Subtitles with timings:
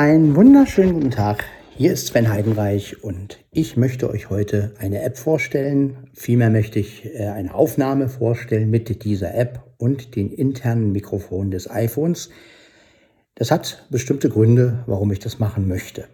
[0.00, 1.44] Einen wunderschönen guten Tag.
[1.76, 6.08] Hier ist Sven Heidenreich und ich möchte euch heute eine App vorstellen.
[6.14, 11.70] Vielmehr möchte ich äh, eine Aufnahme vorstellen mit dieser App und den internen Mikrofonen des
[11.70, 12.30] iPhones.
[13.34, 16.08] Das hat bestimmte Gründe, warum ich das machen möchte.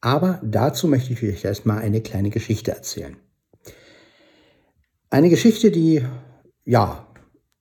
[0.00, 3.16] Aber dazu möchte ich euch erstmal eine kleine Geschichte erzählen.
[5.10, 6.04] Eine Geschichte, die
[6.64, 7.12] ja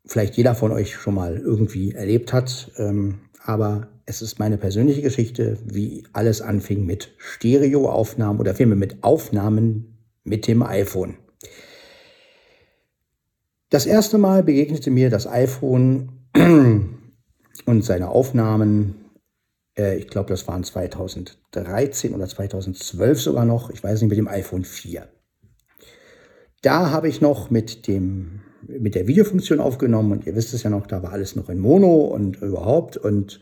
[0.06, 5.02] vielleicht jeder von euch schon mal irgendwie erlebt hat, ähm, aber es ist meine persönliche
[5.02, 11.18] Geschichte, wie alles anfing mit Stereoaufnahmen oder vielmehr mit Aufnahmen mit dem iPhone.
[13.70, 16.10] Das erste Mal begegnete mir das iPhone
[17.66, 18.96] und seine Aufnahmen,
[19.78, 24.28] äh, ich glaube, das waren 2013 oder 2012 sogar noch, ich weiß nicht, mit dem
[24.28, 25.08] iPhone 4.
[26.62, 30.72] Da habe ich noch mit dem mit der Videofunktion aufgenommen und ihr wisst es ja
[30.72, 33.40] noch, da war alles noch in Mono und überhaupt und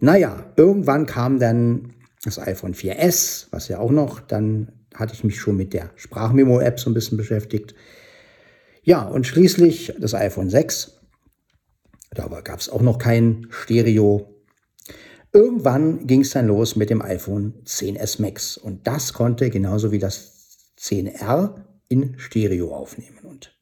[0.00, 1.94] naja, irgendwann kam dann
[2.24, 6.80] das iPhone 4S, was ja auch noch, dann hatte ich mich schon mit der Sprachmemo-App
[6.80, 7.74] so ein bisschen beschäftigt.
[8.82, 11.00] Ja, und schließlich das iPhone 6.
[12.10, 14.32] Da gab es auch noch kein Stereo.
[15.32, 18.56] Irgendwann ging es dann los mit dem iPhone 10s Max.
[18.56, 23.18] Und das konnte genauso wie das 10R in Stereo aufnehmen.
[23.24, 23.54] Und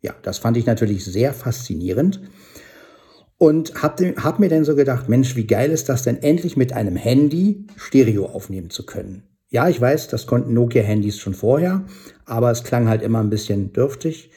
[0.00, 2.22] ja, das fand ich natürlich sehr faszinierend.
[3.40, 6.74] Und habe hab mir dann so gedacht, Mensch, wie geil ist das denn endlich mit
[6.74, 9.22] einem Handy Stereo aufnehmen zu können.
[9.48, 11.86] Ja, ich weiß, das konnten Nokia-Handys schon vorher,
[12.26, 14.30] aber es klang halt immer ein bisschen dürftig.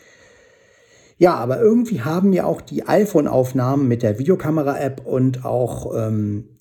[1.18, 6.60] Ja, aber irgendwie haben mir auch die iPhone-Aufnahmen mit der Videokamera-App und auch ähm,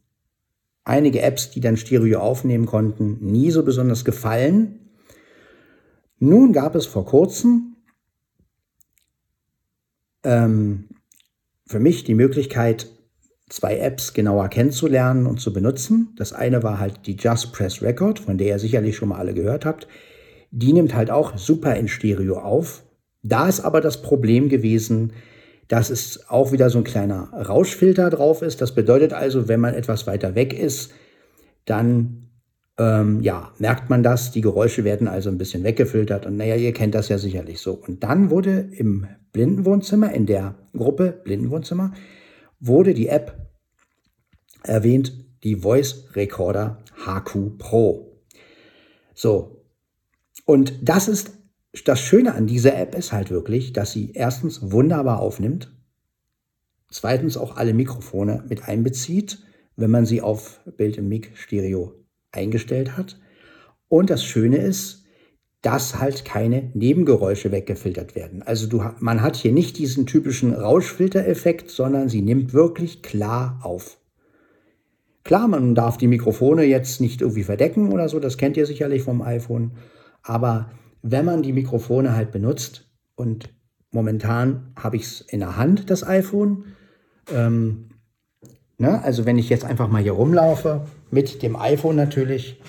[0.82, 4.80] einige Apps, die dann Stereo aufnehmen konnten, nie so besonders gefallen.
[6.18, 7.76] Nun gab es vor kurzem
[10.24, 10.88] ähm,
[11.72, 12.86] für mich die Möglichkeit,
[13.48, 16.14] zwei Apps genauer kennenzulernen und zu benutzen.
[16.16, 19.34] Das eine war halt die Just Press Record, von der ihr sicherlich schon mal alle
[19.34, 19.88] gehört habt.
[20.50, 22.84] Die nimmt halt auch super in Stereo auf.
[23.22, 25.12] Da ist aber das Problem gewesen,
[25.68, 28.60] dass es auch wieder so ein kleiner Rauschfilter drauf ist.
[28.60, 30.92] Das bedeutet also, wenn man etwas weiter weg ist,
[31.64, 32.28] dann
[32.78, 34.32] ähm, ja, merkt man das.
[34.32, 36.26] Die Geräusche werden also ein bisschen weggefiltert.
[36.26, 37.72] Und naja, ihr kennt das ja sicherlich so.
[37.72, 41.92] Und dann wurde im Blindenwohnzimmer, in der Gruppe Blindenwohnzimmer,
[42.60, 43.50] wurde die App
[44.62, 45.12] erwähnt,
[45.42, 48.22] die Voice Recorder HQ Pro.
[49.14, 49.64] So.
[50.44, 51.32] Und das ist
[51.84, 55.74] das Schöne an dieser App ist halt wirklich, dass sie erstens wunderbar aufnimmt,
[56.90, 59.42] zweitens auch alle Mikrofone mit einbezieht,
[59.76, 61.94] wenn man sie auf Bild im Mic Stereo
[62.30, 63.18] eingestellt hat.
[63.88, 65.01] Und das Schöne ist,
[65.62, 68.42] dass halt keine Nebengeräusche weggefiltert werden.
[68.42, 73.98] Also du, man hat hier nicht diesen typischen Rauschfiltereffekt, sondern sie nimmt wirklich klar auf.
[75.24, 79.02] Klar, man darf die Mikrofone jetzt nicht irgendwie verdecken oder so, das kennt ihr sicherlich
[79.02, 79.72] vom iPhone.
[80.22, 80.70] Aber
[81.02, 83.54] wenn man die Mikrofone halt benutzt und
[83.92, 86.64] momentan habe ich es in der Hand, das iPhone,
[87.32, 87.92] ähm,
[88.82, 89.00] Ne?
[89.04, 92.60] Also wenn ich jetzt einfach mal hier rumlaufe, mit dem iPhone natürlich,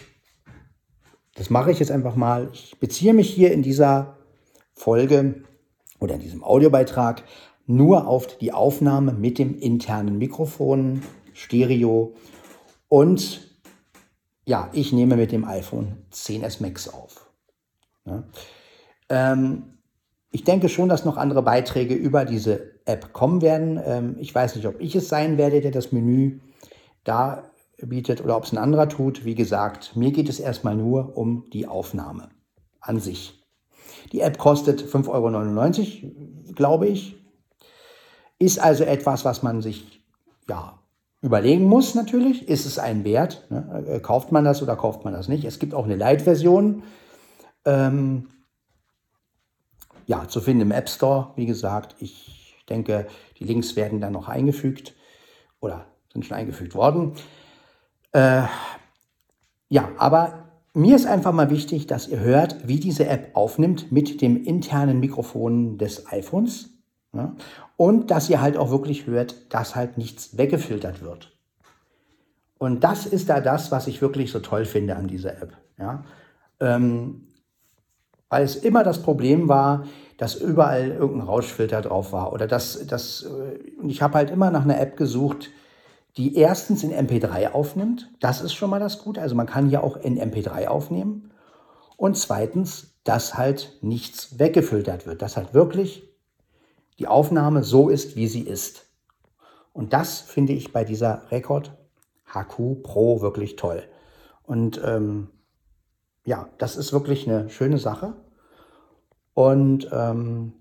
[1.35, 2.49] das mache ich jetzt einfach mal.
[2.53, 4.17] Ich beziehe mich hier in dieser
[4.73, 5.44] Folge
[5.99, 7.23] oder in diesem Audiobeitrag
[7.66, 11.01] nur auf die Aufnahme mit dem internen Mikrofon,
[11.33, 12.13] Stereo
[12.89, 13.49] und
[14.45, 17.31] ja, ich nehme mit dem iPhone 10s Max auf.
[18.05, 18.23] Ja.
[19.09, 19.63] Ähm,
[20.31, 23.79] ich denke schon, dass noch andere Beiträge über diese App kommen werden.
[23.83, 26.39] Ähm, ich weiß nicht, ob ich es sein werde, der das Menü
[27.03, 27.44] da
[27.88, 29.25] bietet oder ob es ein anderer tut.
[29.25, 32.29] Wie gesagt, mir geht es erstmal nur um die Aufnahme
[32.79, 33.44] an sich.
[34.11, 37.16] Die App kostet 5,99 Euro, glaube ich.
[38.39, 40.03] Ist also etwas, was man sich
[40.49, 40.79] ja,
[41.21, 42.47] überlegen muss natürlich.
[42.47, 43.47] Ist es ein Wert?
[43.49, 43.85] Ne?
[43.88, 45.45] Äh, kauft man das oder kauft man das nicht?
[45.45, 46.83] Es gibt auch eine Light-Version.
[47.65, 48.27] Ähm,
[50.05, 51.31] ja, zu finden im App Store.
[51.35, 53.07] Wie gesagt, ich denke,
[53.39, 54.94] die Links werden dann noch eingefügt
[55.62, 57.13] oder sind schon eingefügt worden.
[58.13, 58.44] Äh,
[59.69, 60.44] ja, aber
[60.74, 65.00] mir ist einfach mal wichtig, dass ihr hört, wie diese App aufnimmt mit dem internen
[65.00, 66.69] Mikrofon des iPhones.
[67.15, 67.36] Ja,
[67.77, 71.31] und dass ihr halt auch wirklich hört, dass halt nichts weggefiltert wird.
[72.57, 75.57] Und das ist da das, was ich wirklich so toll finde an dieser App.
[75.77, 76.06] Ja.
[76.59, 77.27] Ähm,
[78.30, 79.86] weil es immer das Problem war,
[80.18, 84.63] dass überall irgendein Rauschfilter drauf war oder dass das äh, ich habe halt immer nach
[84.63, 85.51] einer App gesucht,
[86.18, 88.12] die erstens in MP3 aufnimmt.
[88.19, 89.21] Das ist schon mal das Gute.
[89.21, 91.31] Also man kann hier auch in MP3 aufnehmen.
[91.98, 96.04] Und zweitens, dass halt nichts weggefiltert wird, dass halt wirklich
[97.00, 98.86] die Aufnahme so ist, wie sie ist.
[99.74, 101.75] Und das finde ich bei dieser Record
[102.31, 103.83] HQ Pro wirklich toll.
[104.44, 105.30] Und ähm,
[106.25, 108.13] ja, das ist wirklich eine schöne Sache.
[109.33, 110.54] Und ähm,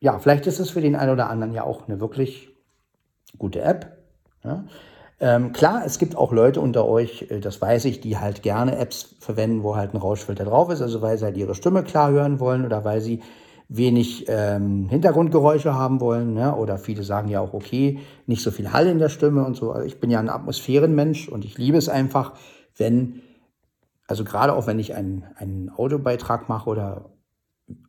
[0.00, 2.48] ja, vielleicht ist es für den einen oder anderen ja auch eine wirklich
[3.38, 3.99] gute App.
[4.44, 4.64] Ja.
[5.22, 8.78] Ähm, klar, es gibt auch Leute unter euch, äh, das weiß ich, die halt gerne
[8.78, 12.10] Apps verwenden, wo halt ein Rauschfilter drauf ist, also weil sie halt ihre Stimme klar
[12.10, 13.20] hören wollen oder weil sie
[13.68, 16.34] wenig ähm, Hintergrundgeräusche haben wollen.
[16.34, 16.56] Ne?
[16.56, 19.72] Oder viele sagen ja auch, okay, nicht so viel Hall in der Stimme und so.
[19.72, 22.32] Also ich bin ja ein Atmosphärenmensch und ich liebe es einfach,
[22.76, 23.20] wenn,
[24.08, 27.10] also gerade auch wenn ich einen, einen Audiobeitrag mache oder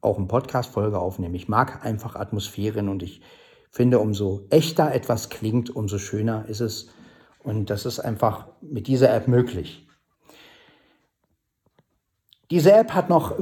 [0.01, 3.21] auch eine Podcast-Folge aufnehme, ich mag einfach Atmosphären und ich
[3.71, 6.89] finde, umso echter etwas klingt, umso schöner ist es
[7.43, 9.87] und das ist einfach mit dieser App möglich.
[12.51, 13.33] Diese App hat noch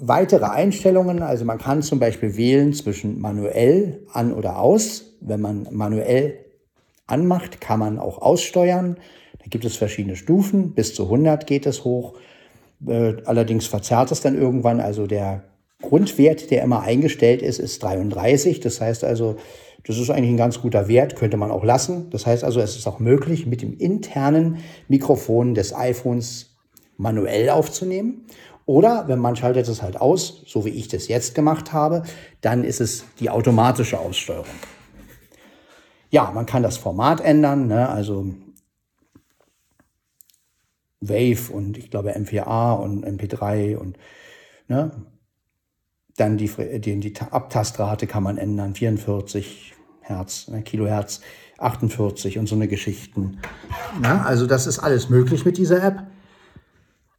[0.00, 1.22] weitere Einstellungen.
[1.22, 5.14] Also man kann zum Beispiel wählen zwischen manuell an oder aus.
[5.20, 6.38] Wenn man manuell
[7.06, 8.96] anmacht, kann man auch aussteuern.
[9.38, 10.72] Da gibt es verschiedene Stufen.
[10.72, 12.14] Bis zu 100 geht es hoch.
[12.86, 14.80] Äh, allerdings verzerrt es dann irgendwann.
[14.80, 15.44] Also der
[15.82, 18.60] Grundwert, der immer eingestellt ist, ist 33.
[18.60, 19.36] Das heißt also,
[19.84, 22.10] das ist eigentlich ein ganz guter Wert, könnte man auch lassen.
[22.10, 26.56] Das heißt also, es ist auch möglich, mit dem internen Mikrofon des iPhones
[26.96, 28.26] manuell aufzunehmen.
[28.66, 32.02] Oder wenn man schaltet es halt aus, so wie ich das jetzt gemacht habe,
[32.40, 34.46] dann ist es die automatische Aussteuerung.
[36.10, 37.88] Ja, man kann das Format ändern, ne?
[37.88, 38.26] also
[41.00, 43.96] Wave und ich glaube M4A und MP3 und
[44.68, 44.90] ne?
[46.20, 46.50] Dann die,
[46.80, 49.72] die, die Abtastrate kann man ändern, 44
[50.02, 51.22] Hertz, ne, Kilohertz,
[51.56, 53.38] 48 und so eine Geschichten.
[54.02, 56.02] Ja, also das ist alles möglich mit dieser App.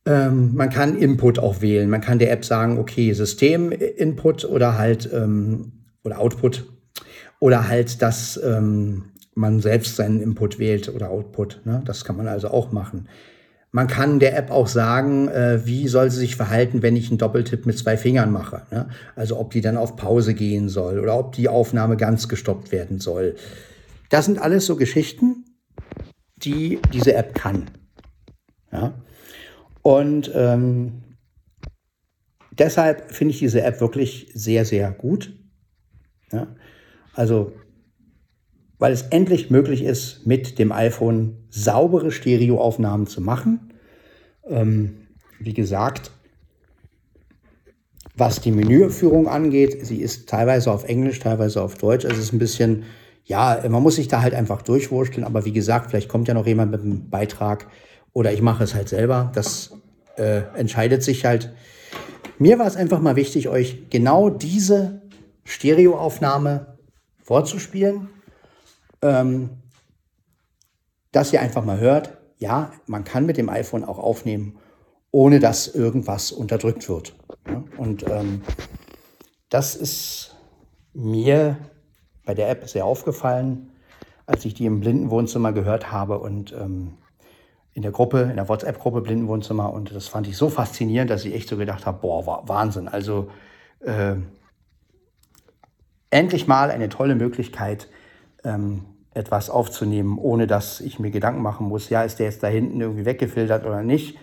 [0.05, 1.89] Ähm, man kann Input auch wählen.
[1.89, 5.71] Man kann der App sagen, okay, System-Input oder halt ähm,
[6.03, 6.67] oder Output
[7.39, 11.61] oder halt, dass ähm, man selbst seinen Input wählt oder Output.
[11.65, 11.81] Ne?
[11.85, 13.07] Das kann man also auch machen.
[13.73, 17.17] Man kann der App auch sagen, äh, wie soll sie sich verhalten, wenn ich einen
[17.17, 18.63] Doppeltipp mit zwei Fingern mache.
[18.69, 18.89] Ne?
[19.15, 22.99] Also ob die dann auf Pause gehen soll oder ob die Aufnahme ganz gestoppt werden
[22.99, 23.35] soll.
[24.09, 25.45] Das sind alles so Geschichten,
[26.35, 27.71] die diese App kann.
[28.73, 28.93] Ja?
[29.81, 31.03] Und ähm,
[32.51, 35.33] deshalb finde ich diese App wirklich sehr, sehr gut.
[36.33, 36.47] Ja?
[37.13, 37.53] Also
[38.81, 43.71] weil es endlich möglich ist, mit dem iPhone saubere Stereoaufnahmen zu machen.
[44.49, 45.05] Ähm,
[45.39, 46.09] wie gesagt,
[48.15, 52.05] was die Menüführung angeht, sie ist teilweise auf Englisch, teilweise auf Deutsch.
[52.05, 52.85] Es ist ein bisschen,
[53.23, 55.27] ja, man muss sich da halt einfach durchwurschteln.
[55.27, 57.67] Aber wie gesagt, vielleicht kommt ja noch jemand mit einem Beitrag
[58.13, 59.31] oder ich mache es halt selber.
[59.35, 59.77] Das
[60.17, 61.53] äh, entscheidet sich halt.
[62.39, 65.03] Mir war es einfach mal wichtig, euch genau diese
[65.43, 66.77] Stereoaufnahme
[67.21, 68.09] vorzuspielen
[69.01, 69.49] ähm,
[71.11, 74.57] dass ihr einfach mal hört, ja, man kann mit dem iPhone auch aufnehmen,
[75.11, 77.15] ohne dass irgendwas unterdrückt wird.
[77.47, 77.63] Ja?
[77.77, 78.41] Und ähm,
[79.49, 80.35] das ist
[80.93, 81.57] mir
[82.25, 83.71] bei der App sehr aufgefallen,
[84.25, 86.97] als ich die im Blindenwohnzimmer gehört habe und ähm,
[87.73, 89.71] in der Gruppe, in der WhatsApp-Gruppe Blindenwohnzimmer.
[89.71, 92.87] Und das fand ich so faszinierend, dass ich echt so gedacht habe, boah, Wahnsinn.
[92.87, 93.29] Also
[93.79, 94.15] äh,
[96.09, 97.87] endlich mal eine tolle Möglichkeit,
[98.43, 102.47] ähm, etwas aufzunehmen, ohne dass ich mir Gedanken machen muss, ja, ist der jetzt da
[102.47, 104.17] hinten irgendwie weggefiltert oder nicht.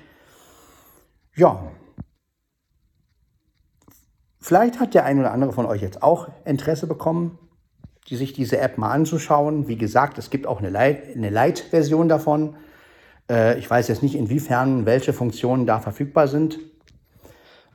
[1.37, 1.71] Ja.
[4.41, 7.39] Vielleicht hat der ein oder andere von euch jetzt auch Interesse bekommen,
[8.09, 9.69] die sich diese App mal anzuschauen.
[9.69, 12.57] Wie gesagt, es gibt auch eine Light-Version davon.
[13.31, 16.59] Äh, ich weiß jetzt nicht, inwiefern welche Funktionen da verfügbar sind.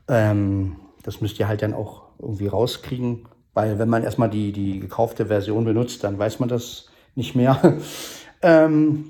[0.08, 3.28] Ähm, das müsst ihr halt dann auch irgendwie rauskriegen.
[3.54, 7.80] Weil wenn man erstmal die, die gekaufte Version benutzt, dann weiß man das nicht mehr.
[8.42, 9.06] ähm,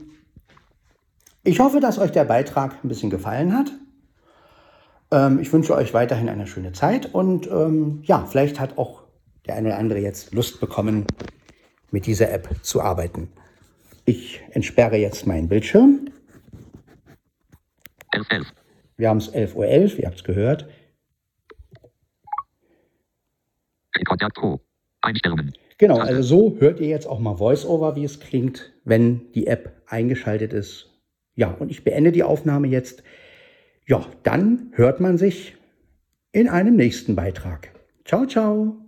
[1.43, 3.71] ich hoffe, dass euch der Beitrag ein bisschen gefallen hat.
[5.11, 9.03] Ähm, ich wünsche euch weiterhin eine schöne Zeit und ähm, ja, vielleicht hat auch
[9.45, 11.05] der eine oder andere jetzt Lust bekommen,
[11.91, 13.29] mit dieser App zu arbeiten.
[14.05, 16.09] Ich entsperre jetzt meinen Bildschirm.
[18.11, 18.53] 11, 11.
[18.97, 20.67] Wir haben es 11.11 Uhr, 11, ihr habt es gehört.
[24.03, 24.59] Kontakt Pro.
[25.01, 25.53] Einstellungen.
[25.77, 29.81] Genau, also so hört ihr jetzt auch mal VoiceOver, wie es klingt, wenn die App
[29.87, 30.89] eingeschaltet ist.
[31.35, 33.03] Ja, und ich beende die Aufnahme jetzt.
[33.85, 35.55] Ja, dann hört man sich
[36.31, 37.71] in einem nächsten Beitrag.
[38.05, 38.82] Ciao, ciao.